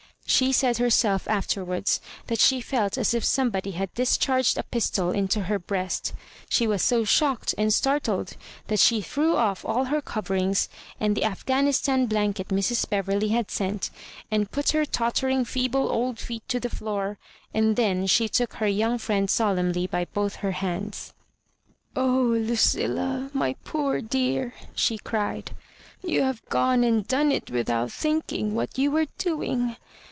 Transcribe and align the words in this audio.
She 0.27 0.53
said 0.53 0.77
herself 0.77 1.27
afterwards 1.27 1.99
that 2.27 2.39
she 2.39 2.61
felt 2.61 2.97
as 2.97 3.13
if 3.13 3.23
some 3.25 3.49
body 3.49 3.71
had 3.71 3.93
discharged 3.93 4.57
a 4.57 4.63
pistol 4.63 5.11
into 5.11 5.41
her 5.41 5.59
breasf 5.59 6.13
She 6.49 6.65
was 6.65 6.81
so 6.81 7.03
shocked 7.03 7.53
and 7.57 7.71
startled 7.73 8.37
that 8.67 8.79
she 8.79 9.01
threw 9.01 9.35
off 9.35 9.65
aU 9.65 9.83
her 9.83 10.01
coverings 10.01 10.69
and 11.01 11.15
the 11.17 11.25
Affghanistan 11.25 12.05
blanket 12.07 12.47
Mrs. 12.47 12.89
Beverley 12.89 13.27
had 13.27 13.51
sent, 13.51 13.91
and 14.31 14.49
put 14.49 14.69
her 14.69 14.85
tottering 14.85 15.43
feeble 15.43 15.89
old 15.91 16.17
feet 16.17 16.47
to 16.47 16.61
the 16.61 16.69
fioor— 16.69 17.17
and 17.53 17.75
then 17.75 18.07
she 18.07 18.29
took 18.29 18.53
her 18.53 18.67
young 18.67 18.97
friend 18.99 19.27
solenmly 19.29 19.85
by 19.87 20.05
both 20.05 20.37
her 20.37 20.53
hands." 20.53 21.13
Oh, 21.95 22.29
Ludlla^ 22.39 23.35
my 23.35 23.53
poor 23.65 23.99
dear 23.99 24.53
I" 24.59 24.63
she 24.75 24.97
cried," 24.97 25.51
you 26.05 26.21
have 26.21 26.43
gone 26.47 26.85
and 26.85 27.05
done 27.05 27.33
it 27.33 27.51
without 27.51 27.91
thinking 27.91 28.55
what 28.55 28.77
you 28.77 28.89
were 28.91 29.07
doing. 29.17 29.75